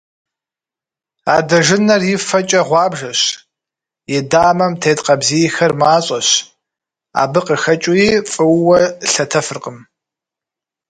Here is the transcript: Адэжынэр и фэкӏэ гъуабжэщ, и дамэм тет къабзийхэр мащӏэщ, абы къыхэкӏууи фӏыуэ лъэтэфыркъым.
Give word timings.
Адэжынэр 1.37 2.01
и 2.13 2.15
фэкӏэ 2.27 2.61
гъуабжэщ, 2.67 3.21
и 4.15 4.17
дамэм 4.31 4.73
тет 4.81 4.99
къабзийхэр 5.05 5.71
мащӏэщ, 5.79 6.27
абы 7.21 7.39
къыхэкӏууи 7.45 8.09
фӏыуэ 8.31 8.79
лъэтэфыркъым. 9.11 9.77